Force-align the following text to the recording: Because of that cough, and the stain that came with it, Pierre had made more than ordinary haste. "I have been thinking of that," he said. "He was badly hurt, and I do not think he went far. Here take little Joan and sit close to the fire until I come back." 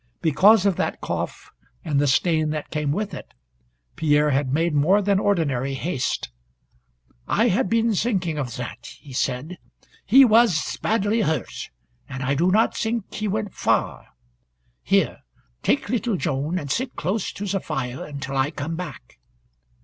Because 0.23 0.65
of 0.65 0.77
that 0.77 0.99
cough, 0.99 1.51
and 1.85 1.99
the 1.99 2.07
stain 2.07 2.49
that 2.49 2.71
came 2.71 2.91
with 2.91 3.13
it, 3.13 3.35
Pierre 3.95 4.31
had 4.31 4.51
made 4.51 4.73
more 4.73 4.99
than 4.99 5.19
ordinary 5.19 5.75
haste. 5.75 6.31
"I 7.27 7.49
have 7.49 7.69
been 7.69 7.93
thinking 7.93 8.39
of 8.39 8.55
that," 8.55 8.83
he 8.97 9.13
said. 9.13 9.59
"He 10.03 10.25
was 10.25 10.75
badly 10.81 11.21
hurt, 11.21 11.69
and 12.09 12.23
I 12.23 12.33
do 12.33 12.49
not 12.49 12.75
think 12.75 13.13
he 13.13 13.27
went 13.27 13.53
far. 13.53 14.07
Here 14.81 15.19
take 15.61 15.87
little 15.87 16.17
Joan 16.17 16.57
and 16.57 16.71
sit 16.71 16.95
close 16.95 17.31
to 17.33 17.45
the 17.45 17.59
fire 17.59 18.03
until 18.03 18.35
I 18.35 18.49
come 18.49 18.75
back." 18.75 19.19